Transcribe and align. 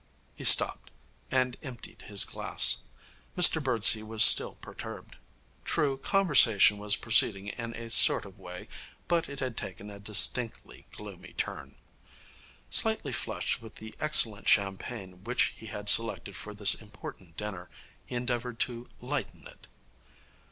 He 0.35 0.43
stopped, 0.43 0.89
and 1.29 1.57
emptied 1.61 2.01
his 2.07 2.25
glass. 2.25 2.85
Mr 3.37 3.63
Birdsey 3.63 4.01
was 4.01 4.23
still 4.23 4.55
perturbed. 4.55 5.17
True, 5.63 5.95
conversation 5.99 6.79
was 6.79 6.95
proceeding 6.95 7.49
in 7.49 7.75
a 7.75 7.91
sort 7.91 8.25
of 8.25 8.39
way, 8.39 8.67
but 9.07 9.29
it 9.29 9.41
had 9.41 9.55
taken 9.55 9.91
a 9.91 9.99
distinctly 9.99 10.87
gloomy 10.91 11.33
turn. 11.33 11.75
Slightly 12.71 13.11
flushed 13.11 13.61
with 13.61 13.75
the 13.75 13.93
excellent 13.99 14.49
champagne 14.49 15.23
which 15.23 15.53
he 15.55 15.67
had 15.67 15.87
selected 15.87 16.35
for 16.35 16.55
this 16.55 16.73
important 16.73 17.37
dinner, 17.37 17.69
he 18.03 18.15
endeavoured 18.15 18.59
to 18.61 18.89
lighten 19.01 19.45
it. 19.45 19.67